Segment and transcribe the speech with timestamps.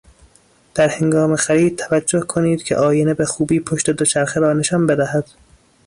[0.75, 5.25] در هنگام خرید توجه کنید که آینه به خوبی پشت دوچرخه را نشان بدهد.